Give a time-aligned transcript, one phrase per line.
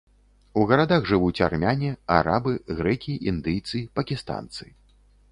[0.59, 4.65] У гарадах жывуць армяне, арабы, грэкі, індыйцы, пакістанцы.